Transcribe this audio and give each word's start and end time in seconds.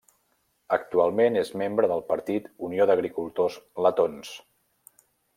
Actualment 0.75 1.35
és 1.41 1.51
membre 1.61 1.89
del 1.91 2.01
partit 2.07 2.47
Unió 2.69 2.87
d'Agricultors 2.91 3.59
Letons. 3.87 4.33